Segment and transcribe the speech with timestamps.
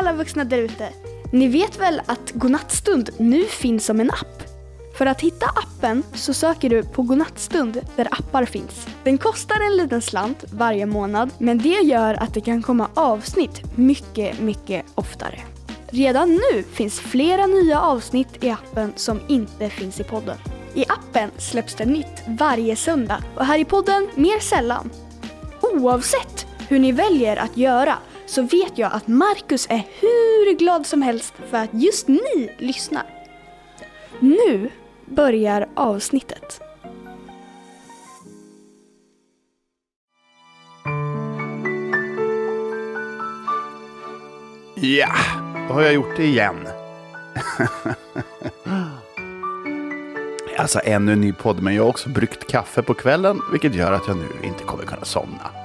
[0.00, 0.88] alla vuxna där ute!
[1.32, 4.42] Ni vet väl att Godnattstund nu finns som en app?
[4.98, 8.86] För att hitta appen så söker du på Godnattstund där appar finns.
[9.04, 13.62] Den kostar en liten slant varje månad men det gör att det kan komma avsnitt
[13.76, 15.40] mycket, mycket oftare.
[15.86, 20.36] Redan nu finns flera nya avsnitt i appen som inte finns i podden.
[20.74, 24.90] I appen släpps det nytt varje söndag och här i podden mer sällan.
[25.60, 31.02] Oavsett hur ni väljer att göra så vet jag att Marcus är hur glad som
[31.02, 33.06] helst för att just ni lyssnar.
[34.20, 34.70] Nu
[35.06, 36.60] börjar avsnittet.
[44.74, 45.14] Ja,
[45.68, 46.68] då har jag gjort det igen.
[50.58, 53.92] alltså ännu en ny podd, men jag har också bryggt kaffe på kvällen, vilket gör
[53.92, 55.63] att jag nu inte kommer kunna somna.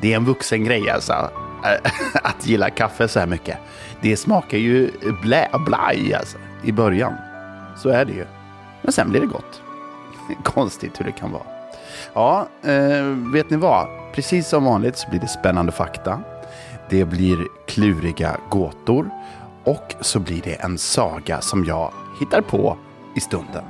[0.00, 1.12] Det är en vuxen grej alltså,
[2.22, 3.58] att gilla kaffe så här mycket.
[4.00, 4.90] Det smakar ju
[5.22, 7.14] blä blaj alltså, i början.
[7.76, 8.24] Så är det ju.
[8.82, 9.62] Men sen blir det gott.
[10.44, 11.46] Konstigt hur det kan vara.
[12.14, 13.88] Ja, eh, vet ni vad?
[14.14, 16.20] Precis som vanligt så blir det spännande fakta.
[16.90, 19.10] Det blir kluriga gåtor
[19.64, 22.76] och så blir det en saga som jag hittar på
[23.16, 23.64] i stunden.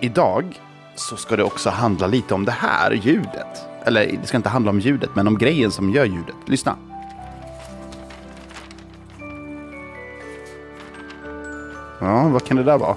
[0.00, 0.60] Idag
[0.94, 3.75] så ska det också handla lite om det här ljudet.
[3.86, 6.34] Eller det ska inte handla om ljudet, men om grejen som gör ljudet.
[6.46, 6.76] Lyssna.
[12.00, 12.96] Ja, vad kan det där vara?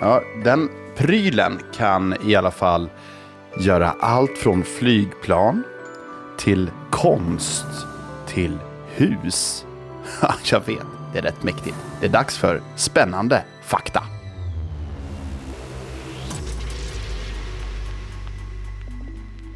[0.00, 2.90] Ja, den prylen kan i alla fall
[3.58, 5.62] göra allt från flygplan
[6.38, 7.66] till konst
[8.26, 9.66] till hus.
[10.50, 11.76] Jag vet, det är rätt mäktigt.
[12.00, 14.02] Det är dags för spännande fakta.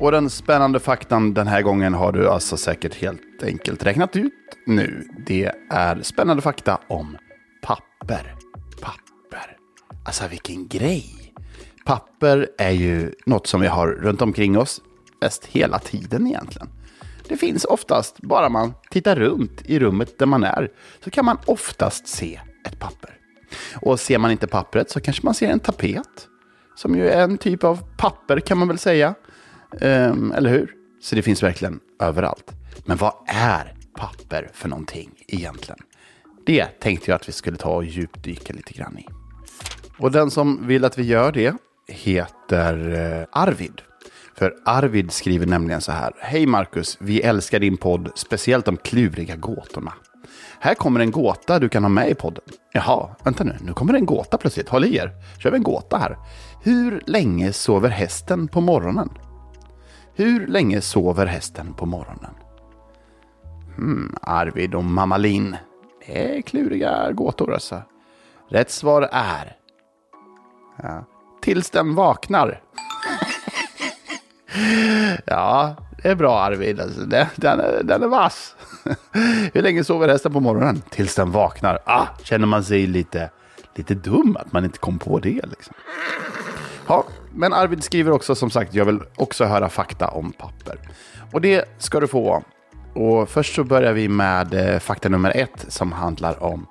[0.03, 4.33] Och den spännande faktan den här gången har du alltså säkert helt enkelt räknat ut
[4.67, 5.09] nu.
[5.27, 7.17] Det är spännande fakta om
[7.63, 8.35] papper.
[8.81, 9.57] Papper.
[10.05, 11.35] Alltså vilken grej.
[11.85, 14.81] Papper är ju något som vi har runt omkring oss
[15.21, 16.69] mest hela tiden egentligen.
[17.29, 20.71] Det finns oftast, bara man tittar runt i rummet där man är,
[21.05, 23.11] så kan man oftast se ett papper.
[23.75, 26.29] Och ser man inte pappret så kanske man ser en tapet.
[26.75, 29.15] Som ju är en typ av papper kan man väl säga.
[29.81, 30.75] Um, eller hur?
[31.01, 32.53] Så det finns verkligen överallt.
[32.85, 35.79] Men vad är papper för någonting egentligen?
[36.47, 39.07] Det tänkte jag att vi skulle ta och djupdyka lite grann i.
[39.99, 41.55] Och den som vill att vi gör det
[41.89, 43.83] heter eh, Arvid.
[44.35, 46.13] För Arvid skriver nämligen så här.
[46.21, 49.93] Hej Marcus, vi älskar din podd, speciellt de kluriga gåtorna.
[50.61, 52.45] Här kommer en gåta du kan ha med i podden.
[52.73, 54.69] Jaha, vänta nu, nu kommer det en gåta plötsligt.
[54.69, 56.17] Håll i er, kör vi en gåta här.
[56.63, 59.09] Hur länge sover hästen på morgonen?
[60.23, 62.35] Hur länge sover hästen på morgonen?
[63.77, 65.57] Hmm, Arvid och Mamma Linn.
[66.07, 67.83] Det är kluriga gåtor alltså.
[68.49, 69.57] Rätt svar är...
[70.83, 71.05] Ja,
[71.41, 72.61] tills den vaknar.
[75.25, 76.81] ja, det är bra Arvid.
[76.81, 78.57] Alltså, den, den, är, den är vass.
[79.53, 80.83] Hur länge sover hästen på morgonen?
[80.91, 81.79] Tills den vaknar.
[81.85, 83.31] Ah, känner man sig lite,
[83.75, 85.47] lite dum att man inte kom på det.
[85.47, 85.75] Liksom.
[86.87, 87.05] Ja,
[87.35, 90.79] men Arvid skriver också som sagt, jag vill också höra fakta om papper.
[91.33, 92.43] Och det ska du få.
[92.95, 96.67] Och först så börjar vi med eh, fakta nummer ett som handlar om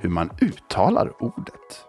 [0.00, 1.84] hur man uttalar ordet.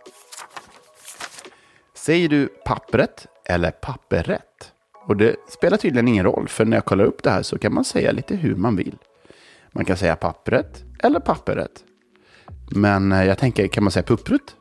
[1.94, 4.72] Säger du pappret eller papperet?
[5.07, 7.74] Och det spelar tydligen ingen roll, för när jag kollar upp det här så kan
[7.74, 8.97] man säga lite hur man vill.
[9.72, 11.84] Man kan säga pappret eller papperet.
[12.69, 14.56] Men eh, jag tänker, kan man säga puppret?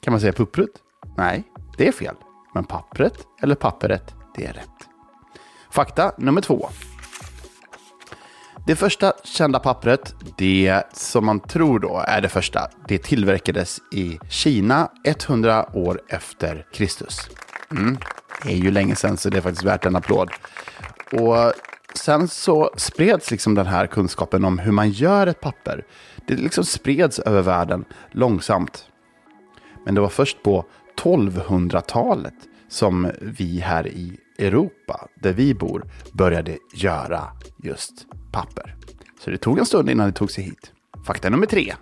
[0.00, 0.70] Kan man säga puppret?
[1.16, 1.44] Nej,
[1.78, 2.14] det är fel.
[2.54, 4.88] Men pappret eller papperet, det är rätt.
[5.70, 6.68] Fakta nummer två.
[8.66, 14.18] Det första kända pappret, det som man tror då är det första, det tillverkades i
[14.28, 17.20] Kina 100 år efter Kristus.
[17.70, 17.98] Mm.
[18.42, 20.30] Det är ju länge sedan så det är faktiskt värt en applåd.
[21.12, 21.52] Och
[21.94, 25.86] sen så spreds liksom den här kunskapen om hur man gör ett papper.
[26.26, 28.88] Det liksom spreds över världen långsamt.
[29.84, 30.64] Men det var först på
[31.02, 32.34] 1200-talet
[32.68, 37.28] som vi här i Europa, där vi bor, började göra
[37.62, 37.92] just
[38.32, 38.74] papper.
[39.20, 40.72] Så det tog en stund innan det tog sig hit.
[41.06, 41.74] Fakta nummer tre.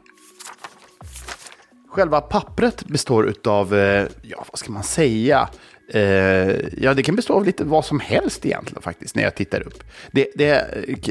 [1.89, 5.49] Själva pappret består av, eh, ja vad ska man säga?
[5.93, 6.01] Eh,
[6.83, 9.85] ja, det kan bestå av lite vad som helst egentligen faktiskt, när jag tittar upp.
[10.13, 10.67] Det, det,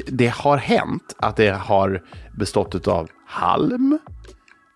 [0.07, 2.03] det har hänt att det har
[2.37, 3.99] bestått av halm,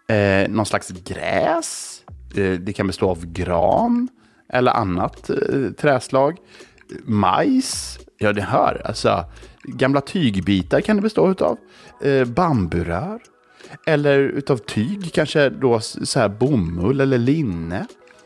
[0.07, 1.94] eh, någon slags gräs,
[2.37, 4.07] Eh, det kan bestå av gran
[4.49, 6.37] eller annat eh, träslag,
[7.03, 9.25] majs, ja det hör, alltså
[9.67, 11.57] Gamla tygbitar kan det bestå utav.
[12.01, 13.19] Eh, bamburör.
[13.85, 17.85] Eller utav tyg, kanske då så här bomull eller linne.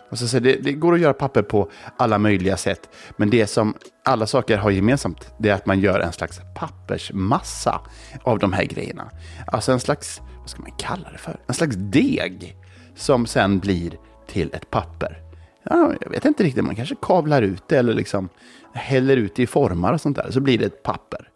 [0.10, 2.90] Alltså, så det, det, går att göra papper på alla möjliga sätt.
[3.18, 3.74] Men det som
[4.06, 7.82] alla saker har gemensamt, det är att man gör en slags pappersmassa
[8.24, 9.10] av de här grejerna.
[9.48, 11.40] Alltså en slags, vad ska man kalla det för?
[11.48, 12.58] En slags deg
[13.00, 13.98] som sen blir
[14.28, 15.22] till ett papper.
[15.64, 18.30] Ja, jag vet inte riktigt, man kanske kavlar ut det eller liksom
[18.74, 21.30] häller ut det i formar och sånt där, så blir det ett papper.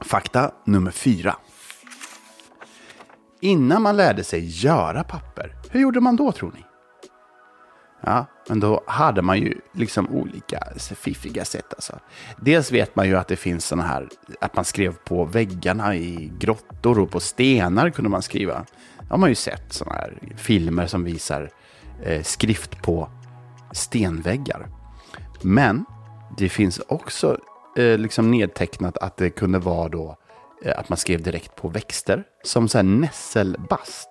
[0.00, 1.36] Fakta nummer fyra.
[3.40, 6.64] Innan man lärde sig göra papper, hur gjorde man då tror ni?
[8.00, 11.74] Ja, men då hade man ju liksom olika fiffiga sätt.
[11.74, 11.98] Alltså.
[12.36, 14.08] Dels vet man ju att det finns sådana här,
[14.40, 18.64] att man skrev på väggarna i grottor och på stenar kunde man skriva.
[19.08, 21.50] Har man ju sett sådana här filmer som visar
[22.02, 23.08] eh, skrift på
[23.72, 24.68] stenväggar.
[25.42, 25.84] Men
[26.38, 27.38] det finns också
[27.76, 30.16] eh, liksom nedtecknat att det kunde vara då
[30.64, 32.24] eh, att man skrev direkt på växter.
[32.42, 34.08] Som så här nässelbast.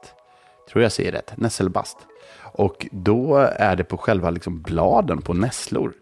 [0.69, 1.37] Tror jag säger rätt.
[1.37, 1.97] Nässelbast.
[2.41, 5.93] Och då är det på själva liksom bladen på nässlor.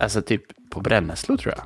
[0.00, 1.64] Alltså typ på brännässlor tror jag.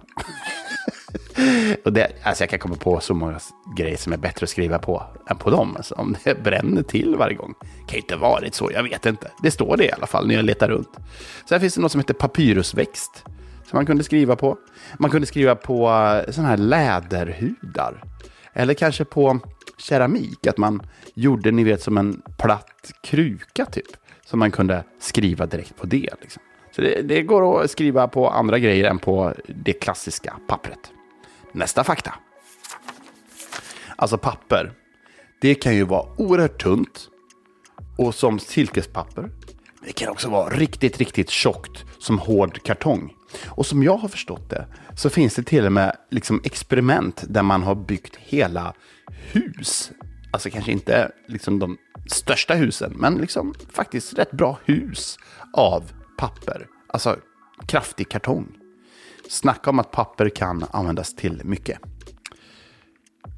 [1.84, 3.40] och det, alltså jag kan komma på så många
[3.76, 5.76] grejer som är bättre att skriva på än på dem.
[5.76, 7.55] Alltså om det bränner till varje gång.
[7.61, 9.31] Det kan ju inte varit så, jag vet inte.
[9.43, 10.96] Det står det i alla fall när jag letar runt.
[11.49, 13.25] Sen finns det något som heter papyrusväxt.
[13.73, 14.56] Som man kunde skriva på.
[14.99, 18.02] Man kunde skriva på eh, sådana här läderhudar.
[18.52, 19.40] Eller kanske på
[19.78, 20.46] keramik.
[20.46, 20.82] Att man
[21.14, 23.87] gjorde, ni vet, som en platt kruka typ.
[24.26, 26.11] Som man kunde skriva direkt på det.
[26.20, 26.43] Liksom.
[26.76, 29.32] Så det, det, går att skriva på andra grejer än på
[29.64, 30.93] det klassiska pappret.
[31.52, 32.14] Nästa fakta.
[33.96, 34.72] Alltså papper.
[35.40, 37.08] Det kan ju vara oerhört tunt
[37.99, 39.31] och som silkespapper.
[39.84, 43.14] Det kan också vara riktigt, riktigt tjockt som hård kartong.
[43.46, 44.66] Och som jag har förstått det
[44.96, 48.75] så finns det till och med liksom experiment där man har byggt hela
[49.32, 49.93] hus.
[50.32, 55.19] Alltså kanske inte liksom de största husen, men liksom faktiskt rätt bra hus
[55.52, 56.66] av papper.
[56.88, 57.16] Alltså
[57.66, 58.62] kraftig kartong.
[59.32, 61.79] Snacka om att papper kan användas till mycket.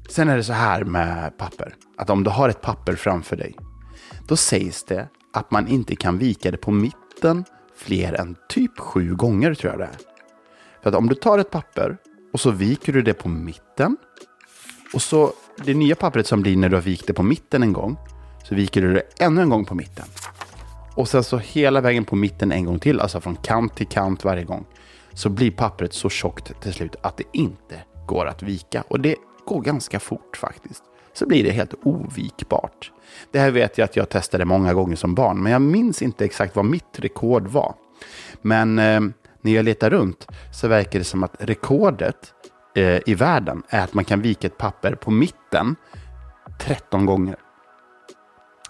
[0.09, 3.55] Sen är det så här med papper, att om du har ett papper framför dig,
[4.27, 7.45] då sägs det att man inte kan vika det på mitten
[7.75, 9.97] fler än typ sju gånger tror jag det är.
[10.83, 11.97] För att om du tar ett papper
[12.33, 13.97] och så viker du det på mitten
[14.93, 15.33] och så
[15.63, 17.97] det nya pappret som blir när du har vikt det på mitten en gång
[18.43, 20.05] så viker du det ännu en gång på mitten.
[20.95, 24.23] Och sen så hela vägen på mitten en gång till, alltså från kant till kant
[24.23, 24.65] varje gång.
[25.15, 28.83] Så blir pappret så tjockt till slut att det inte går att vika.
[28.87, 29.15] Och det
[29.45, 30.83] går ganska fort faktiskt.
[31.13, 32.91] Så blir det helt ovikbart.
[33.31, 36.25] Det här vet jag att jag testade många gånger som barn, men jag minns inte
[36.25, 37.75] exakt vad mitt rekord var.
[38.41, 39.01] Men eh,
[39.41, 42.33] när jag letar runt så verkar det som att rekordet
[42.75, 45.75] eh, i världen är att man kan vika ett papper på mitten
[46.59, 47.35] 13 gånger.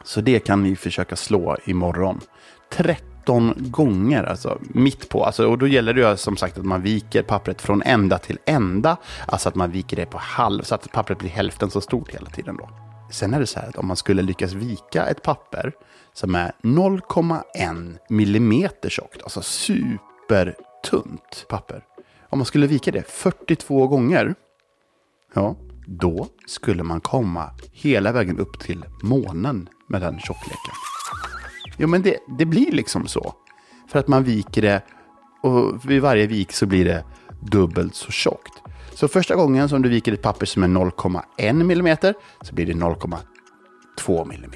[0.03, 2.19] Så det kan ni försöka slå imorgon.
[2.71, 3.14] 13
[3.55, 5.25] gånger, alltså mitt på.
[5.25, 8.97] Alltså, och då gäller det som sagt att man viker pappret från ända till ända.
[9.27, 12.29] Alltså att man viker det på halv, så att pappret blir hälften så stort hela
[12.29, 12.69] tiden då.
[13.11, 15.73] Sen är det så här att om man skulle lyckas vika ett papper
[16.13, 21.83] som är 0,1 millimeter tjockt, alltså supertunt papper.
[22.29, 24.35] Om man skulle vika det 42 gånger,
[25.33, 25.55] ja,
[25.87, 30.94] då skulle man komma hela vägen upp till månen med den tjockleken.
[31.77, 33.33] Jo, men det, det blir liksom så.
[33.87, 34.81] För att man viker det
[35.41, 37.03] och vid varje vik så blir det
[37.39, 38.53] dubbelt så tjockt.
[38.93, 41.97] Så första gången som du viker ett papper som är 0,1 mm
[42.41, 44.51] så blir det 0,2 mm.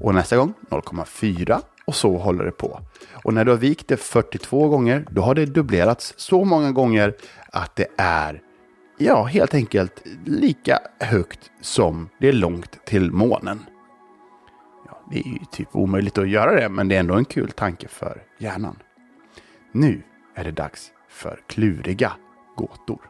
[0.00, 2.80] Och nästa gång 0,4 och så håller det på.
[3.12, 7.14] Och när du har vikt det 42 gånger, då har det dubblerats så många gånger
[7.52, 8.40] att det är
[8.98, 13.60] ja, helt enkelt lika högt som det är långt till månen.
[15.10, 17.88] Det är ju typ omöjligt att göra det, men det är ändå en kul tanke
[17.88, 18.76] för hjärnan.
[19.72, 20.02] Nu
[20.34, 22.12] är det dags för kluriga
[22.56, 23.00] gåtor.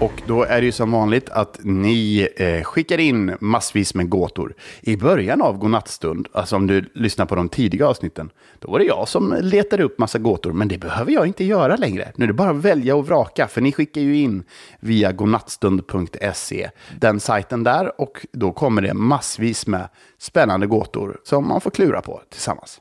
[0.00, 4.54] Och då är det ju som vanligt att ni eh, skickar in massvis med gåtor.
[4.80, 8.84] I början av Godnattstund, alltså om du lyssnar på de tidiga avsnitten, då var det
[8.84, 10.52] jag som letade upp massa gåtor.
[10.52, 12.12] Men det behöver jag inte göra längre.
[12.16, 14.44] Nu är det bara att välja och vraka, för ni skickar ju in
[14.80, 19.88] via godnattstund.se, den sajten där, och då kommer det massvis med
[20.18, 22.80] spännande gåtor som man får klura på tillsammans.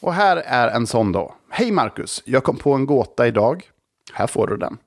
[0.00, 1.34] Och här är en sån då.
[1.50, 3.62] Hej Marcus, jag kom på en gåta idag.
[4.12, 4.78] Här får du den.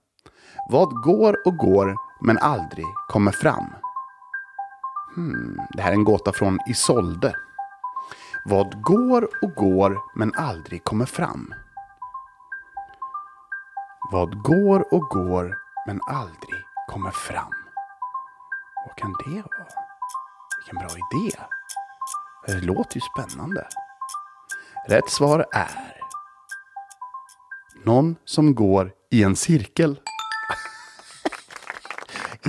[0.72, 3.66] Vad går och går men aldrig kommer fram?
[5.16, 7.36] Hmm, det här är en gåta från Isolde.
[8.46, 11.54] Vad går och går men aldrig kommer fram?
[14.12, 15.58] Vad går och går
[15.88, 17.54] men aldrig kommer fram?
[18.88, 19.68] Vad kan det vara?
[20.58, 21.38] Vilken bra idé.
[22.48, 23.68] Det låter ju spännande.
[24.88, 25.94] Rätt svar är
[27.86, 30.00] någon som går i en cirkel.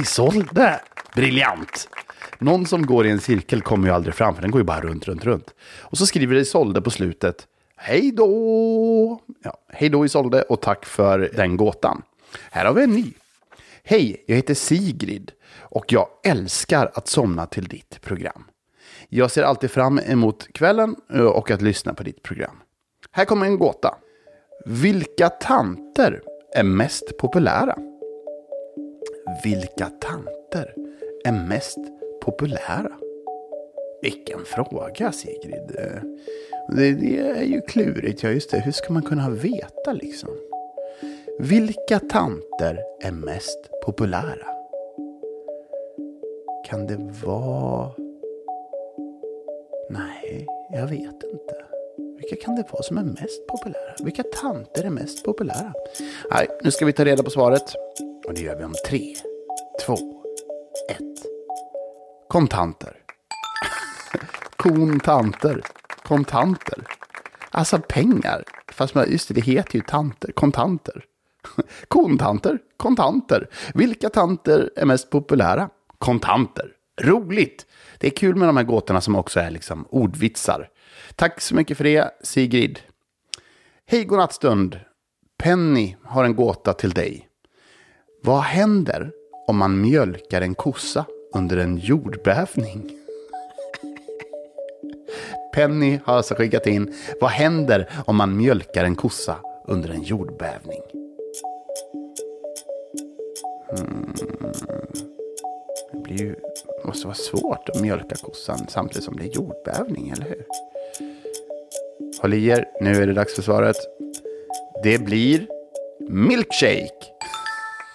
[0.01, 0.81] Isolde!
[1.15, 1.89] Briljant!
[2.39, 4.81] Någon som går i en cirkel kommer ju aldrig fram, för den går ju bara
[4.81, 5.55] runt, runt, runt.
[5.81, 9.21] Och så skriver Isolde på slutet, hej då!
[9.43, 12.03] Ja, hej då Isolde och tack för den gåtan.
[12.51, 13.13] Här har vi en ny.
[13.85, 18.45] Hej, jag heter Sigrid och jag älskar att somna till ditt program.
[19.09, 22.57] Jag ser alltid fram emot kvällen eh, och att lyssna på ditt program.
[23.11, 23.95] Här kommer en gåta.
[24.67, 26.23] Vilka tanter
[26.55, 27.90] är mest populära?
[29.45, 30.75] Vilka tanter
[31.25, 31.79] är mest
[32.23, 32.93] populära?
[34.03, 35.77] Vilken fråga Sigrid.
[36.69, 38.59] Det, det, är ju klurigt, ja just det.
[38.59, 40.31] Hur ska man kunna veta liksom?
[41.39, 44.47] Vilka tanter är mest populära?
[46.67, 47.91] Kan det vara...
[49.91, 51.55] Nej, jag vet inte.
[52.19, 53.95] Vilka kan det vara som är mest populära?
[54.05, 55.73] Vilka tanter är mest populära?
[56.31, 57.75] Nej, nu ska vi ta reda på svaret.
[58.31, 59.15] Och det gör vi om tre,
[59.87, 59.95] två,
[60.91, 61.27] ett.
[62.29, 62.97] Kontanter.
[64.57, 65.63] Kontanter.
[66.03, 66.87] Kontanter.
[67.51, 68.45] Alltså pengar.
[68.73, 70.33] Fast just det, det heter ju tanter.
[70.33, 71.05] Kontanter.
[71.89, 72.59] Kontanter.
[72.77, 73.49] Kontanter.
[73.75, 75.71] Vilka tanter är mest populära?
[75.99, 76.73] Kontanter.
[77.03, 77.67] Roligt!
[77.99, 80.69] Det är kul med de här gåtorna som också är liksom ordvitsar.
[81.17, 82.81] Tack så mycket för det, Sigrid.
[83.87, 84.81] Hej godnattstund.
[85.39, 87.30] Penny har en gåta till dig.
[88.23, 89.13] Vad händer
[89.47, 92.91] om man mjölkar en kossa under en jordbävning?
[95.55, 96.95] Penny har alltså skickat in.
[97.21, 99.37] Vad händer om man mjölkar en kossa
[99.67, 100.81] under en jordbävning?
[103.71, 104.15] Hmm.
[105.93, 106.35] Det blir ju,
[106.85, 110.47] måste vara svårt att mjölka kossan samtidigt som det är jordbävning, eller hur?
[112.23, 113.77] Håll i er, nu är det dags för svaret.
[114.83, 115.47] Det blir
[116.09, 117.20] milkshake.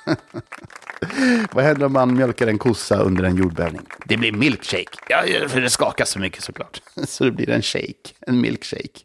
[1.51, 3.81] Vad händer om man mjölkar en kossa under en jordbävning?
[4.05, 4.97] Det blir milkshake.
[5.09, 6.81] Ja, för det skakar så mycket såklart.
[7.07, 9.00] Så det blir en shake, en milkshake.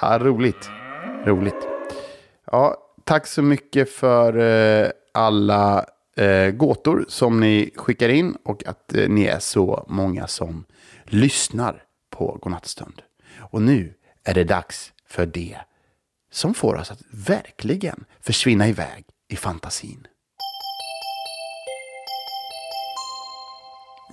[0.00, 0.70] Ja, roligt.
[1.24, 1.68] Roligt.
[2.46, 5.86] Ja, tack så mycket för eh, alla
[6.16, 10.64] eh, gåtor som ni skickar in och att eh, ni är så många som
[11.04, 13.02] lyssnar på Godnattstund.
[13.38, 15.56] Och nu är det dags för det
[16.32, 20.06] som får oss att verkligen försvinna iväg i fantasin.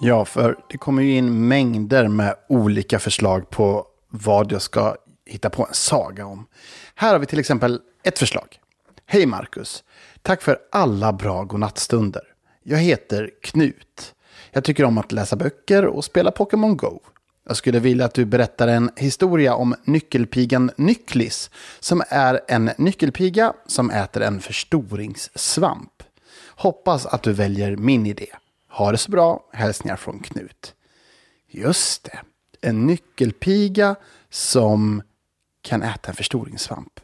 [0.02, 4.96] Ja, för det kommer ju in mängder med olika förslag på vad jag ska
[5.26, 6.48] hitta på en saga om.
[6.96, 8.60] Här har vi till exempel ett förslag.
[9.06, 9.84] Hej Marcus!
[10.22, 12.24] Tack för alla bra godnattstunder.
[12.64, 14.16] Jag heter Knut.
[14.52, 17.00] Jag tycker om att läsa böcker och spela Pokémon Go.
[17.48, 21.50] Jag skulle vilja att du berättar en historia om nyckelpigan Nycklis,
[21.80, 26.04] som är en nyckelpiga som äter en förstoringssvamp.
[26.50, 28.28] Hoppas att du väljer min idé.
[28.70, 29.50] Ha det så bra.
[29.54, 30.76] Hälsningar från Knut.
[31.50, 32.20] Just det.
[32.62, 33.96] En nyckelpiga
[34.30, 35.02] som
[35.62, 37.00] kan äta en förstoringssvamp.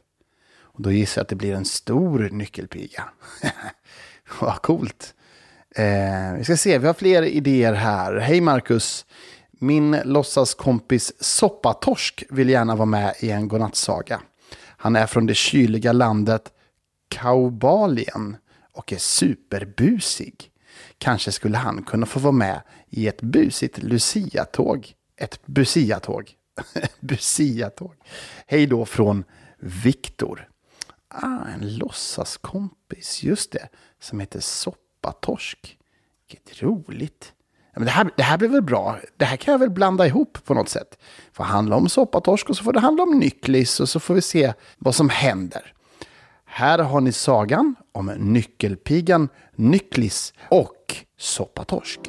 [0.55, 3.03] Och då gissar jag att det blir en stor nyckelpiga.
[4.39, 5.13] Vad coolt.
[5.75, 8.15] Eh, vi ska se, vi har fler idéer här.
[8.15, 9.05] Hej Marcus.
[9.63, 14.21] Min låtsaskompis Soppatorsk vill gärna vara med i en godnattsaga.
[14.55, 16.53] Han är från det kyliga landet
[17.07, 18.37] Kaubalien
[18.71, 20.51] och är superbusig.
[20.97, 24.93] Kanske skulle han kunna få vara med i ett busigt Lucia-tåg.
[25.15, 26.31] Ett Busia-tåg.
[26.99, 27.93] Busia-tåg.
[28.47, 29.23] Hej då från
[29.59, 30.49] Viktor.
[31.07, 35.77] Ah, en låtsaskompis, just det, som heter Soppatorsk.
[36.27, 37.33] Vilket roligt.
[37.73, 38.97] Men det, här, det här blir väl bra.
[39.17, 40.89] Det här kan jag väl blanda ihop på något sätt.
[40.91, 44.13] Det får handla om soppatorsk och så får det handla om nycklis och så får
[44.13, 45.73] vi se vad som händer.
[46.45, 51.99] Här har ni sagan om nyckelpigan Nycklis och soppatorsk.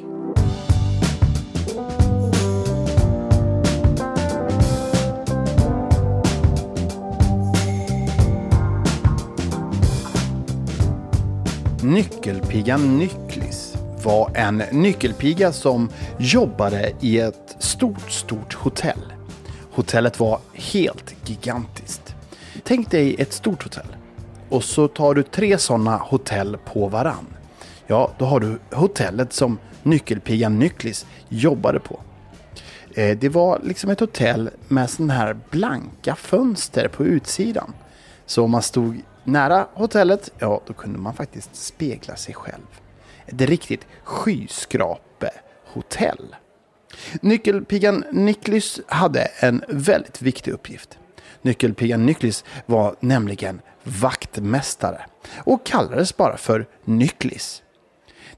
[11.83, 13.64] Nyckelpigan Nycklis
[14.05, 19.13] var en nyckelpiga som jobbade i ett stort, stort hotell.
[19.71, 22.15] Hotellet var helt gigantiskt.
[22.63, 23.95] Tänk dig ett stort hotell
[24.49, 27.25] och så tar du tre sådana hotell på varann.
[27.87, 31.99] Ja, då har du hotellet som nyckelpigan Nycklis jobbade på.
[32.93, 37.73] Eh, det var liksom ett hotell med sådana här blanka fönster på utsidan.
[38.25, 42.84] Så om man stod nära hotellet, ja, då kunde man faktiskt spegla sig själv.
[43.25, 46.35] Ett riktigt skyskrapehotell.
[47.21, 50.97] Nyckelpigan Niklis hade en väldigt viktig uppgift.
[51.41, 55.05] Nyckelpigan Nyklis var nämligen vaktmästare
[55.37, 57.61] och kallades bara för Nyklis.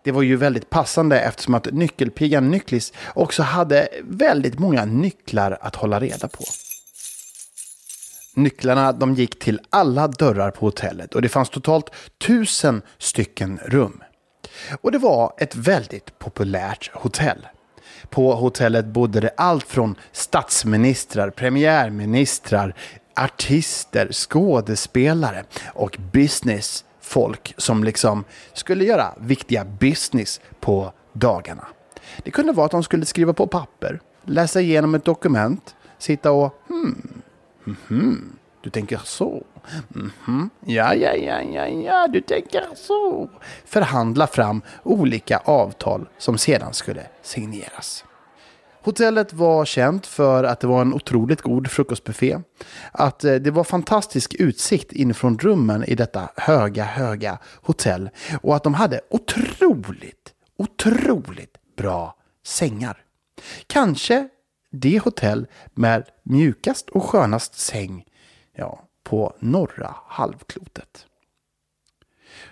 [0.03, 5.75] Det var ju väldigt passande eftersom att nyckelpigan Nyklis också hade väldigt många nycklar att
[5.75, 6.43] hålla reda på.
[8.35, 14.03] Nycklarna de gick till alla dörrar på hotellet och det fanns totalt tusen stycken rum.
[14.81, 17.47] Och det var ett väldigt populärt hotell.
[18.09, 22.75] På hotellet bodde det allt från statsministrar, premiärministrar,
[23.15, 28.23] artister, skådespelare och businessfolk som liksom
[28.53, 31.67] skulle göra viktiga business på dagarna.
[32.23, 36.61] Det kunde vara att de skulle skriva på papper, läsa igenom ett dokument, sitta och
[36.67, 37.21] hmm,
[37.65, 38.37] hmm, hmm
[38.67, 39.43] du tänker så.
[39.95, 40.49] Mm -hmm.
[40.65, 43.29] Ja, ja, ja, ja, ja, du tänker så.
[43.65, 48.05] Förhandla fram olika avtal som sedan skulle signeras.
[48.83, 52.39] Hotellet var känt för att det var en otroligt god frukostbuffé.
[52.91, 58.09] Att eh, det var fantastisk utsikt inifrån rummen i detta höga, höga hotell.
[58.41, 62.97] Och att de hade otroligt, otroligt bra sängar.
[63.67, 64.27] Kanske
[64.71, 68.03] det hotell med mjukast och skönast säng
[68.57, 71.05] ja, på norra halvklotet.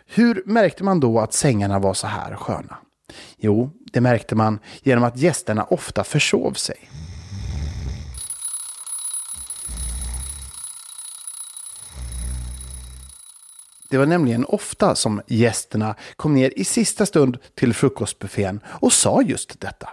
[0.05, 2.77] Hur märkte man då att sängarna var så här sköna?
[3.37, 6.89] Jo, det märkte man genom att gästerna ofta försov sig.
[13.89, 19.21] Det var nämligen ofta som gästerna kom ner i sista stund till frukostbuffén och sa
[19.21, 19.89] just detta.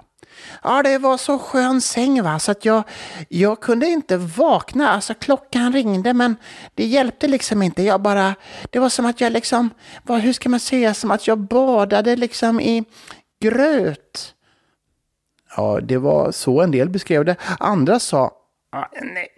[0.62, 2.82] Ja, det var så skön säng va, så att jag,
[3.28, 4.88] jag kunde inte vakna.
[4.88, 6.36] Alltså klockan ringde men
[6.74, 7.82] det hjälpte liksom inte.
[7.82, 8.34] Jag bara,
[8.70, 9.70] det var som att jag liksom,
[10.02, 12.84] vad, hur ska man säga, som att jag badade liksom i
[13.40, 14.34] gröt.
[15.56, 17.36] Ja, det var så en del beskrev det.
[17.58, 18.32] Andra sa,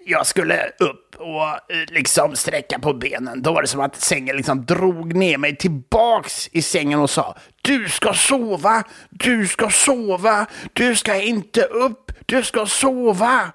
[0.06, 3.42] jag skulle upp och eh, liksom sträcka på benen.
[3.42, 7.36] Då var det som att sängen liksom drog ner mig tillbaks i sängen och sa
[7.62, 13.52] Du ska sova, du ska sova, du ska inte upp, du ska sova.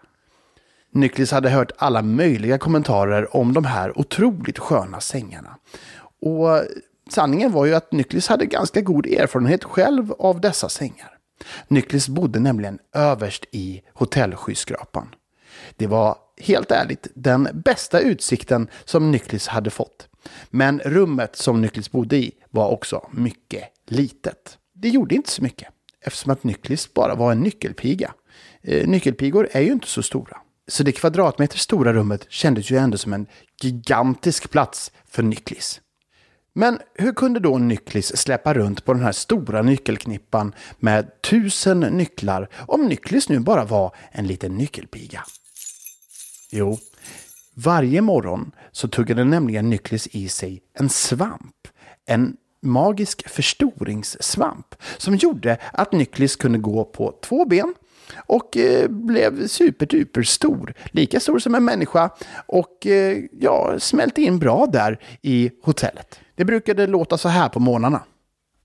[0.94, 5.58] Nyklis hade hört alla möjliga kommentarer om de här otroligt sköna sängarna.
[6.22, 6.64] Och
[7.10, 11.18] sanningen var ju att Nyklis hade ganska god erfarenhet själv av dessa sängar.
[11.68, 15.10] Nyklis bodde nämligen överst i hotellskyskrapan.
[15.80, 20.08] Det var helt ärligt den bästa utsikten som Nyklis hade fått.
[20.50, 24.58] Men rummet som Nyklis bodde i var också mycket litet.
[24.74, 25.68] Det gjorde inte så mycket
[26.02, 28.14] eftersom att Nyklis bara var en nyckelpiga.
[28.62, 30.38] Eh, nyckelpigor är ju inte så stora.
[30.68, 33.28] Så det kvadratmeter stora rummet kändes ju ändå som en
[33.62, 35.82] gigantisk plats för Nyklis.
[36.54, 42.50] Men hur kunde då Nyklis släppa runt på den här stora nyckelknippan med tusen nycklar
[42.56, 45.24] om Nyklis nu bara var en liten nyckelpiga?
[46.52, 46.78] Jo,
[47.56, 51.68] varje morgon så tuggade nämligen Nyklis i sig en svamp.
[52.06, 57.74] En magisk förstoringssvamp som gjorde att Nyklis kunde gå på två ben
[58.16, 60.74] och eh, blev superduper stor.
[60.92, 62.10] Lika stor som en människa
[62.46, 66.20] och eh, ja, smälte in bra där i hotellet.
[66.36, 68.04] Det brukade låta så här på morgnarna.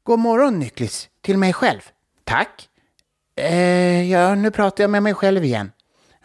[0.03, 1.81] God morgon Nyklis, till mig själv.
[2.25, 2.69] Tack.
[3.37, 5.71] Eh, ja, nu pratar jag med mig själv igen.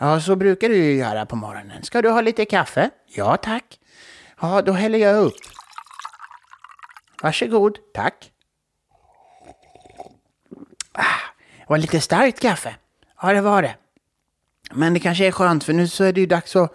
[0.01, 1.83] Ja, så brukar du ju göra på morgonen.
[1.83, 2.89] Ska du ha lite kaffe?
[3.05, 3.79] Ja, tack.
[4.41, 5.35] Ja, då häller jag upp.
[7.23, 8.31] Varsågod, tack.
[10.91, 11.03] Ah,
[11.57, 12.75] det var lite starkt kaffe.
[13.21, 13.75] Ja, det var det.
[14.71, 16.73] Men det kanske är skönt för nu så är det ju dags att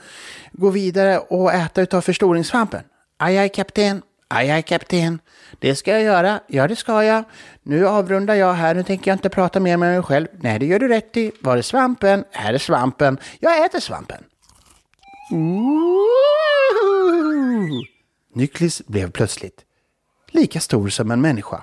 [0.53, 2.83] gå vidare och äta utav förstoringssvampen.
[3.17, 4.03] Aj, aj, kapten.
[4.29, 5.21] Aj, aj, kapten.
[5.59, 6.41] Det ska jag göra.
[6.47, 7.25] Ja, det ska jag.
[7.63, 8.75] Nu avrundar jag här.
[8.75, 10.27] Nu tänker jag inte prata mer med mig själv.
[10.41, 11.33] Nej, det gör du rätt i.
[11.41, 12.25] Var är svampen?
[12.31, 13.19] Här är svampen.
[13.41, 14.25] Jag äter svampen.
[15.31, 16.05] Ooh.
[18.35, 19.65] Nyklis blev plötsligt
[20.35, 21.63] lika stor som en människa.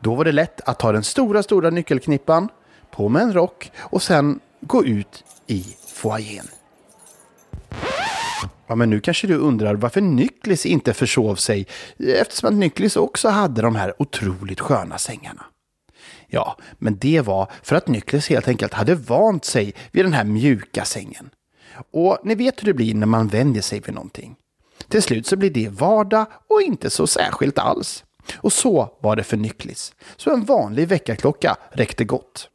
[0.00, 2.48] Då var det lätt att ta den stora, stora nyckelknippan,
[2.90, 6.46] på med en rock och sen gå ut i foajén.
[8.66, 11.66] Ja, men nu kanske du undrar varför Nyklis inte försov sig
[11.98, 15.44] eftersom att Nyklis också hade de här otroligt sköna sängarna.
[16.28, 20.24] Ja, men det var för att Nyklis helt enkelt hade vant sig vid den här
[20.24, 21.30] mjuka sängen.
[21.90, 24.36] Och ni vet hur det blir när man vänjer sig vid någonting.
[24.88, 28.04] Till slut så blir det vardag och inte så särskilt alls.
[28.36, 29.92] Och så var det för Nyklis.
[30.16, 32.50] Så en vanlig väckarklocka räckte gott.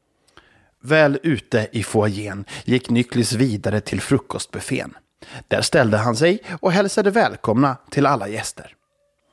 [0.84, 4.94] Väl ute i foajén gick Nyklis vidare till frukostbuffén.
[5.48, 8.76] Där ställde han sig och hälsade välkomna till alla gäster.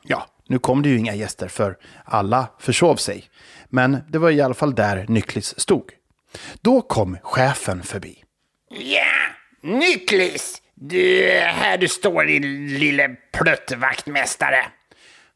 [0.03, 3.25] Ja, nu kom det ju inga gäster för alla försov sig.
[3.69, 5.91] Men det var i alla fall där Nycklis stod.
[6.61, 8.25] Då kom chefen förbi.
[8.71, 9.07] Ja,
[9.63, 10.63] Nycklis!
[10.75, 14.67] Du, här du står din lille pluttvaktmästare.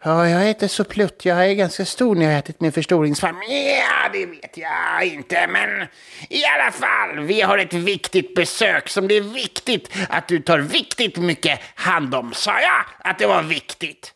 [0.05, 1.25] Ja, jag är inte så plutt.
[1.25, 3.37] Jag är ganska stor när jag har ätit min förstoringsfarm.
[3.49, 5.89] Ja, det vet jag inte, men
[6.31, 10.59] i alla fall, vi har ett viktigt besök som det är viktigt att du tar
[10.59, 12.33] viktigt mycket hand om.
[12.35, 14.15] Sa jag att det var viktigt?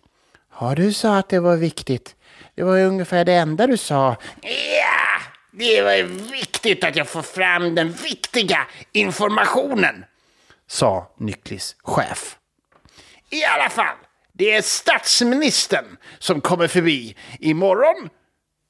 [0.61, 2.14] Ja, du sa att det var viktigt.
[2.55, 4.16] Det var ju ungefär det enda du sa.
[4.42, 5.20] Ja,
[5.51, 10.05] det var viktigt att jag får fram den viktiga informationen,
[10.66, 12.37] sa Nycklis chef.
[13.31, 13.96] I alla fall,
[14.38, 18.09] det är statsministern som kommer förbi imorgon.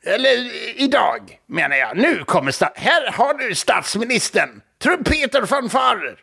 [0.07, 0.52] Eller
[0.83, 1.96] idag, menar jag.
[1.96, 4.61] Nu kommer sta- Här har du statsministern.
[4.83, 6.18] Trumpeter, fanfarer.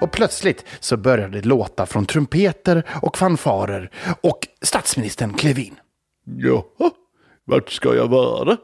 [0.00, 5.74] Och plötsligt så började det låta från trumpeter och fanfarer och statsministern klev in.
[6.26, 6.90] Jaha,
[7.44, 8.56] vart ska jag vara?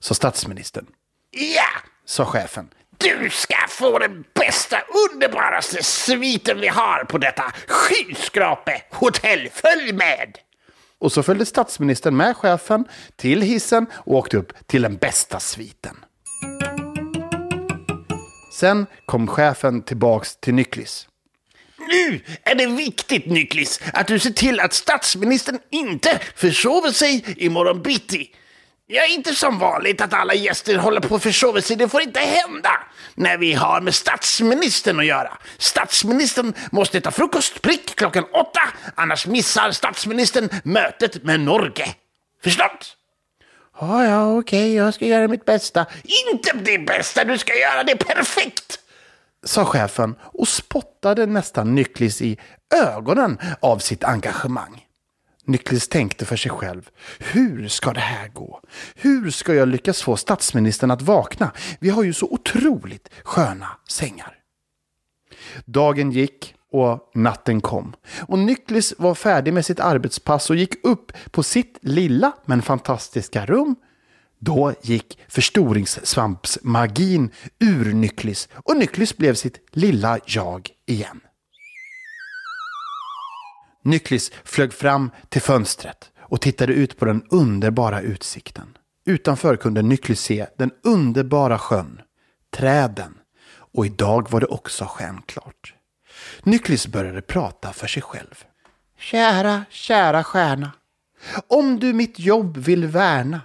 [0.00, 0.86] sa statsministern.
[1.30, 2.68] Ja, Sa chefen.
[3.00, 4.76] Du ska få den bästa,
[5.12, 9.48] underbaraste sviten vi har på detta skyskrape hotell.
[9.52, 10.38] Följ med!
[10.98, 12.84] Och så följde statsministern med chefen
[13.16, 15.96] till hissen och åkte upp till den bästa sviten.
[18.52, 21.06] Sen kom chefen tillbaks till Nycklis.
[21.78, 27.82] Nu är det viktigt, Nycklis, att du ser till att statsministern inte försover sig imorgon
[27.82, 28.34] bitti.
[28.92, 31.76] Jag är inte som vanligt att alla gäster håller på att försova sig.
[31.76, 32.70] Det får inte hända
[33.14, 35.38] när vi har med statsministern att göra.
[35.58, 38.60] Statsministern måste ta frukost prick klockan åtta,
[38.94, 41.94] annars missar statsministern mötet med Norge.
[42.42, 42.96] Förstått?
[43.80, 45.86] Ja, ja, okej, jag ska göra mitt bästa.
[46.32, 48.78] Inte det bästa, du ska göra det perfekt!
[49.44, 52.38] Sa chefen och spottade nästan Nycklis i
[52.74, 54.89] ögonen av sitt engagemang.
[55.44, 56.90] Nycklis tänkte för sig själv.
[57.18, 58.60] Hur ska det här gå?
[58.94, 61.52] Hur ska jag lyckas få statsministern att vakna?
[61.80, 64.34] Vi har ju så otroligt sköna sängar.
[65.64, 67.94] Dagen gick och natten kom.
[68.20, 73.46] Och Nycklis var färdig med sitt arbetspass och gick upp på sitt lilla men fantastiska
[73.46, 73.76] rum.
[74.38, 81.20] Då gick förstoringssvampsmagin ur Nycklis och Nycklis blev sitt lilla jag igen.
[83.84, 88.76] Nycklis flög fram till fönstret och tittade ut på den underbara utsikten.
[89.06, 92.00] Utanför kunde Nycklis se den underbara sjön,
[92.56, 93.14] träden
[93.72, 95.74] och idag var det också stjärnklart.
[96.42, 98.44] Nycklis började prata för sig själv.
[98.98, 100.72] Kära, kära stjärna.
[101.48, 103.40] Om du mitt jobb vill värna,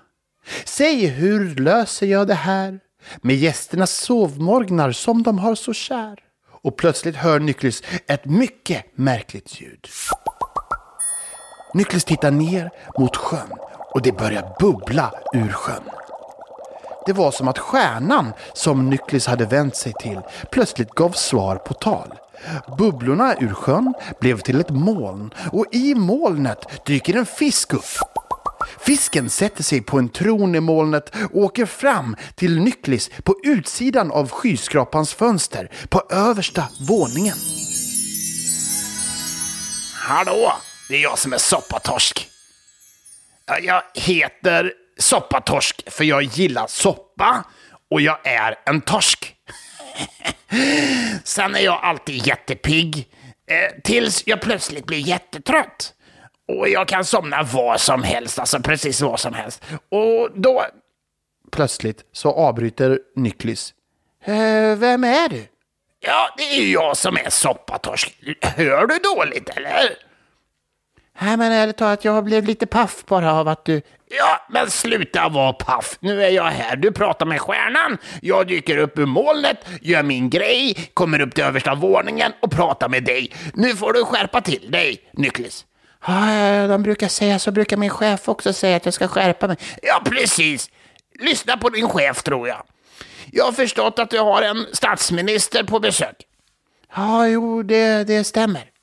[0.65, 2.79] säg hur löser jag det här
[3.21, 6.19] med gästernas sovmorgnar som de har så kär?
[6.47, 9.87] Och plötsligt hör Nycklis ett mycket märkligt ljud.
[11.75, 13.51] Nycklis tittar ner mot sjön
[13.93, 15.83] och det börjar bubbla ur sjön.
[17.05, 21.73] Det var som att stjärnan som Nycklis hade vänt sig till plötsligt gav svar på
[21.73, 22.13] tal.
[22.77, 27.83] Bubblorna ur sjön blev till ett moln och i molnet dyker en fisk upp.
[28.79, 34.11] Fisken sätter sig på en tron i molnet och åker fram till Nycklis på utsidan
[34.11, 37.37] av skyskrapans fönster på översta våningen.
[39.95, 40.51] Hallå,
[40.89, 42.29] det är jag som är Soppatorsk.
[43.61, 47.43] Jag heter Soppatorsk för jag gillar soppa
[47.89, 49.35] och jag är en torsk.
[51.23, 53.07] Sen är jag alltid jättepigg
[53.47, 55.93] eh, tills jag plötsligt blir jättetrött.
[56.47, 59.63] Och jag kan somna var som helst, alltså precis var som helst.
[59.91, 60.65] Och då...
[61.51, 63.73] Plötsligt så avbryter Nyklis.
[64.25, 65.47] Eh, vem är du?
[65.99, 68.15] Ja, det är jag som är Soppatorsk.
[68.41, 69.97] Hör du dåligt eller?
[71.19, 73.81] Nej, men ärligt talat, jag blev lite paff bara av att du...
[74.09, 75.97] Ja, men sluta vara paff.
[75.99, 76.75] Nu är jag här.
[76.75, 77.97] Du pratar med stjärnan.
[78.21, 82.89] Jag dyker upp ur molnet, gör min grej, kommer upp till översta våningen och pratar
[82.89, 83.33] med dig.
[83.53, 85.65] Nu får du skärpa till dig, Nycklis.
[86.07, 89.47] Ja, ja, de brukar säga så, brukar min chef också säga att jag ska skärpa
[89.47, 89.57] mig.
[89.81, 90.69] Ja, precis.
[91.19, 92.63] Lyssna på din chef, tror jag.
[93.31, 96.15] Jag har förstått att du har en statsminister på besök.
[96.95, 98.74] Ja, jo, det, det stämmer.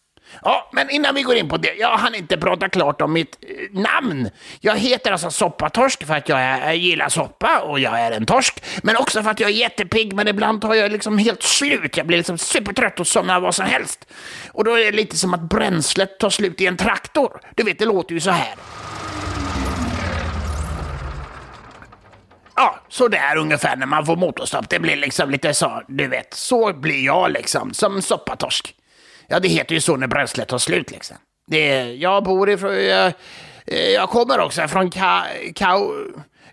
[0.43, 3.39] Ja, men innan vi går in på det, jag hann inte prata klart om mitt
[3.43, 4.31] eh, namn.
[4.61, 8.27] Jag heter alltså Soppatorsk för att jag, är, jag gillar soppa och jag är en
[8.27, 8.63] torsk.
[8.83, 11.97] Men också för att jag är jättepigg, men ibland tar jag liksom helt slut.
[11.97, 14.07] Jag blir liksom supertrött och somnar vad som helst.
[14.53, 17.41] Och då är det lite som att bränslet tar slut i en traktor.
[17.55, 18.55] Du vet, det låter ju så här.
[22.57, 24.69] Ja, så där ungefär när man får motorstopp.
[24.69, 28.75] Det blir liksom lite så, du vet, så blir jag liksom, som soppatorsk.
[29.29, 31.17] Ja, det heter ju så när bränslet tar slut liksom.
[31.47, 33.13] Det, jag bor ifrån, jag,
[33.95, 35.79] jag kommer också från Ka, Ka,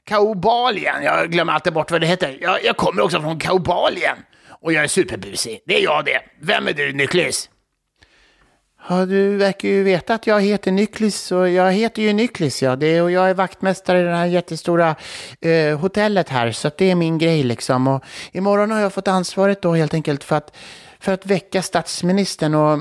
[0.04, 1.04] Kaubalien.
[1.04, 2.38] Jag glömmer alltid bort vad det heter.
[2.42, 4.18] Jag, jag kommer också från Kaubalien.
[4.62, 5.62] Och jag är superbusig.
[5.66, 6.22] Det är jag det.
[6.42, 7.50] Vem är du, Nyklis?
[8.88, 12.76] Ja, du verkar ju veta att jag heter Nyklis och jag heter ju Nyklis ja.
[12.76, 14.96] Det, och jag är vaktmästare i det här jättestora
[15.42, 17.88] eh, hotellet här så att det är min grej liksom.
[17.88, 20.56] Och imorgon har jag fått ansvaret då helt enkelt för att,
[21.00, 22.80] för att väcka statsministern och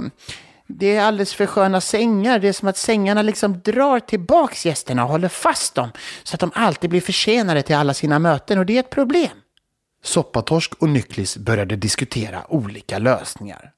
[0.66, 2.38] det är alldeles för sköna sängar.
[2.38, 5.90] Det är som att sängarna liksom drar tillbaks gästerna och håller fast dem
[6.22, 9.30] så att de alltid blir försenade till alla sina möten och det är ett problem.
[10.02, 13.72] Soppatorsk och nycklis började diskutera olika lösningar.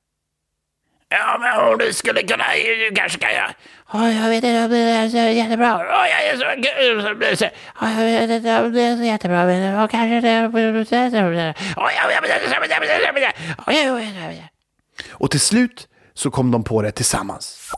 [1.13, 3.55] Ja, men om du skulle kunna, du kanske kan göra...
[3.93, 5.85] Ja, jag vet inte om det är så jättebra.
[5.89, 6.45] Ja, jag är så...
[7.81, 11.55] Ja, jag vet inte om det är så jättebra, men det kanske det.
[13.67, 14.49] Ja, jag vet inte.
[15.11, 17.73] Och till slut så kom de på det tillsammans.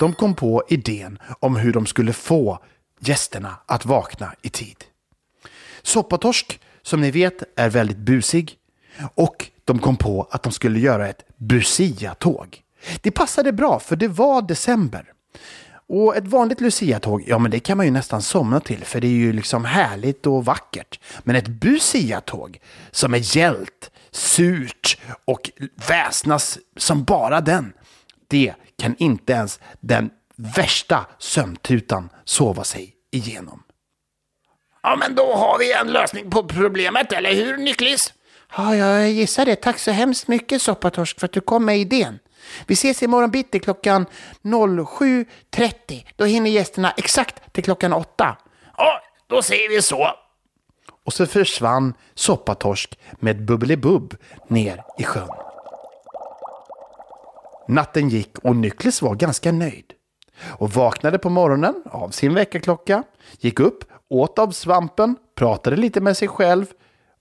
[0.00, 2.58] De kom på idén om hur de skulle få
[3.00, 4.84] gästerna att vakna i tid.
[5.82, 8.54] Soppatorsk, som ni vet, är väldigt busig
[9.14, 12.60] och de kom på att de skulle göra ett Lucia-tåg.
[13.00, 15.12] Det passade bra för det var december.
[15.88, 19.06] Och ett vanligt Lucia-tåg, ja men det kan man ju nästan somna till för det
[19.06, 21.00] är ju liksom härligt och vackert.
[21.22, 25.50] Men ett Busia-tåg som är gällt, surt och
[25.88, 27.72] väsnas som bara den,
[28.28, 33.62] det kan inte ens den värsta sömntutan sova sig igenom.
[34.82, 38.12] Ja, men då har vi en lösning på problemet, eller hur Niklis?
[38.56, 39.56] Ja, jag gissar det.
[39.56, 42.18] Tack så hemskt mycket Soppatorsk för att du kom med idén.
[42.66, 44.06] Vi ses imorgon bitti klockan
[44.42, 46.06] 07.30.
[46.16, 48.36] Då hinner gästerna exakt till klockan 8.
[48.76, 50.08] Ja, då säger vi så.
[51.04, 54.16] Och så försvann Soppatorsk med Bubbelibubb
[54.48, 55.28] ner i sjön.
[57.68, 59.92] Natten gick och Nyckles var ganska nöjd.
[60.42, 63.02] Och vaknade på morgonen av sin väckarklocka,
[63.40, 66.66] gick upp, åt av svampen, pratade lite med sig själv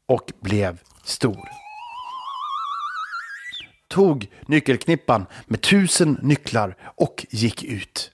[0.07, 1.49] och blev stor.
[3.87, 8.11] Tog nyckelknippan med tusen nycklar och gick ut.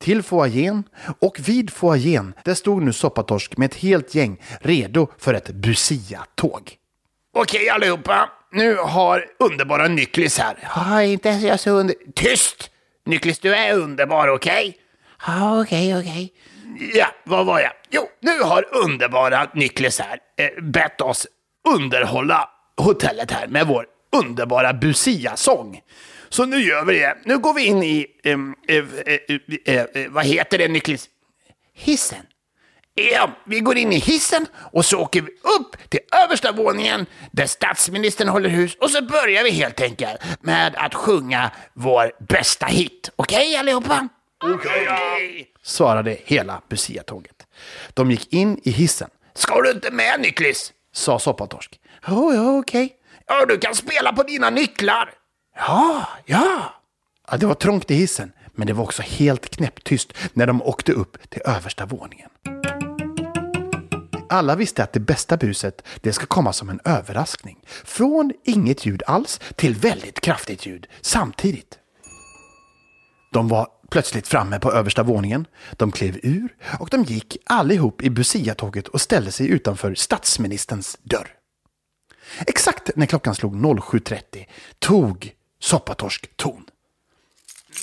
[0.00, 0.84] Till foajén
[1.20, 6.76] och vid foajén där stod nu Soppatorsk med ett helt gäng redo för ett Busia-tåg.
[7.34, 10.58] Okej allihopa, nu har underbara Nyklis här.
[10.76, 11.96] Ja, inte ens jag så under...
[12.14, 12.70] Tyst!
[13.06, 14.76] Nyklis, du är underbar, okej?
[15.26, 16.32] Ja, okej, okej.
[16.94, 17.72] Ja, vad var jag?
[17.90, 21.26] Jo, nu har underbara Nyklis här eh, bett oss
[21.68, 25.80] underhålla hotellet här med vår underbara Busia-sång.
[26.28, 27.16] Så nu gör vi det.
[27.24, 31.08] Nu går vi in i, um, uh, uh, uh, vad heter det Niklas?
[31.74, 32.26] Hissen.
[32.94, 37.46] Ja, vi går in i hissen och så åker vi upp till översta våningen där
[37.46, 43.10] statsministern håller hus och så börjar vi helt enkelt med att sjunga vår bästa hit.
[43.16, 44.08] Okej okay, allihopa?
[44.44, 45.44] Okej, okay.
[45.62, 47.46] svarade hela Busia-tåget.
[47.94, 49.08] De gick in i hissen.
[49.34, 50.72] Ska du inte med Niklas?
[50.92, 51.80] Sa Soppatorsk.
[52.08, 52.84] Oh, ja, okej.
[52.84, 52.96] Okay.
[53.26, 55.10] Ja, du kan spela på dina nycklar.
[55.56, 56.72] Ja, ja.
[57.30, 57.36] ja.
[57.36, 61.30] Det var trångt i hissen, men det var också helt knäpptyst när de åkte upp
[61.30, 62.28] till översta våningen.
[64.28, 67.58] Alla visste att det bästa buset, det ska komma som en överraskning.
[67.84, 71.78] Från inget ljud alls till väldigt kraftigt ljud samtidigt.
[73.32, 75.46] De var plötsligt framme på översta våningen.
[75.76, 81.28] De klev ur och de gick allihop i Busia-tåget och ställde sig utanför statsministerns dörr.
[82.46, 84.46] Exakt när klockan slog 07.30
[84.78, 86.64] tog Soppatorsk ton.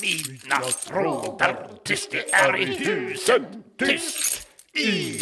[0.02, 3.46] Mina trådar, tyst det är i husen.
[3.80, 5.20] tyst i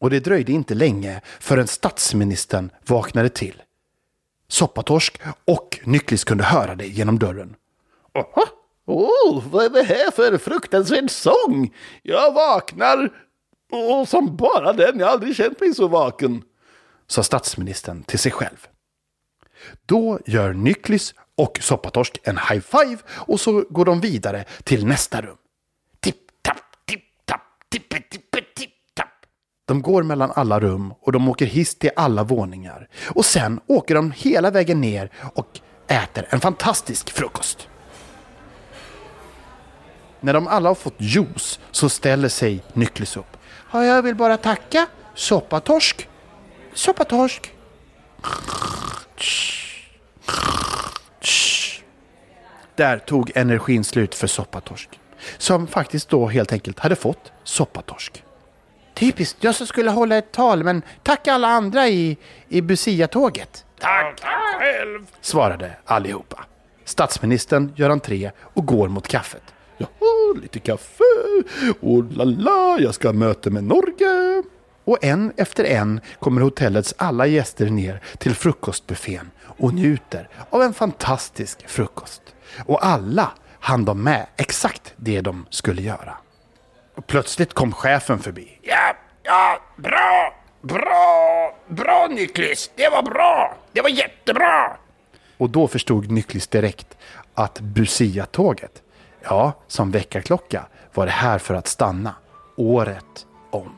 [0.00, 3.62] Och det dröjde inte länge förrän statsministern vaknade till.
[4.48, 7.56] Soppatorsk och Nycklis kunde höra det genom dörren.
[8.86, 11.74] Åh, oh, vad är det här för fruktansvärd sång?
[12.02, 13.10] Jag vaknar
[13.74, 16.42] och som bara den, jag har aldrig känt mig så vaken.
[17.06, 18.66] Sa statsministern till sig själv.
[19.86, 25.22] Då gör Nycklis och Soppatorsk en high five och så går de vidare till nästa
[25.22, 25.36] rum.
[26.00, 26.56] Tipp-tapp,
[26.86, 29.08] tipp-tapp, tippe, tippe, tipp, tapp
[29.64, 32.88] De går mellan alla rum och de åker hiss till alla våningar.
[33.08, 37.68] Och sen åker de hela vägen ner och äter en fantastisk frukost.
[40.20, 43.36] När de alla har fått juice så ställer sig Nycklis upp.
[43.72, 44.86] Ja, jag vill bara tacka.
[45.14, 46.08] Soppatorsk.
[46.74, 47.52] Soppatorsk.
[52.76, 55.00] Där tog energin slut för Soppatorsk.
[55.38, 58.22] Som faktiskt då helt enkelt hade fått Soppatorsk.
[58.94, 62.16] Typiskt, jag som skulle hålla ett tal, men tack alla andra i,
[62.48, 63.64] i Busia-tåget.
[63.78, 64.20] Tack
[64.58, 65.06] själv.
[65.20, 66.44] Svarade allihopa.
[66.84, 69.53] Statsministern gör entré och går mot kaffet.
[69.76, 71.04] Jaha, lite kaffe.
[71.80, 74.42] Och la la, jag ska ha möte med Norge.
[74.84, 80.74] Och en efter en kommer hotellets alla gäster ner till frukostbuffén och njuter av en
[80.74, 82.22] fantastisk frukost.
[82.66, 86.16] Och alla hann de med exakt det de skulle göra.
[86.94, 88.58] Och plötsligt kom chefen förbi.
[88.62, 92.70] Ja, ja, bra, bra, bra Nycklis.
[92.76, 93.56] Det var bra.
[93.72, 94.76] Det var jättebra.
[95.38, 96.96] Och då förstod Nycklis direkt
[97.34, 98.82] att Busia-tåget,
[99.24, 102.14] ja, som väckarklocka, var det här för att stanna.
[102.56, 103.74] Året om.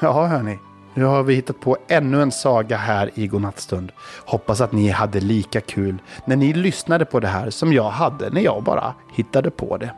[0.00, 0.58] Ja, hörni.
[0.94, 3.92] Nu har vi hittat på ännu en saga här i Godnattstund.
[4.24, 8.30] Hoppas att ni hade lika kul när ni lyssnade på det här som jag hade
[8.30, 9.90] när jag bara hittade på det.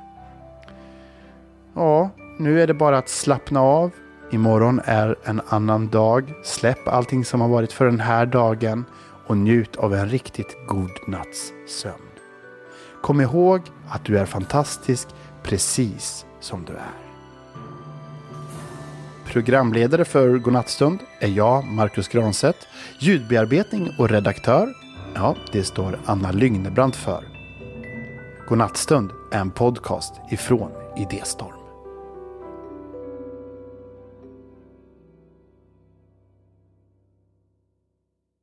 [1.75, 3.91] Ja, nu är det bara att slappna av.
[4.33, 6.35] Imorgon är en annan dag.
[6.45, 8.85] Släpp allting som har varit för den här dagen
[9.27, 12.08] och njut av en riktigt god natts sömn.
[13.03, 15.09] Kom ihåg att du är fantastisk
[15.43, 17.09] precis som du är.
[19.27, 22.69] Programledare för Godnattstund är jag, Marcus Granstedt.
[22.99, 24.75] Ljudbearbetning och redaktör,
[25.15, 27.25] ja, det står Anna Lygnebrant för.
[28.49, 31.58] Godnattstund är en podcast ifrån Idéstorm.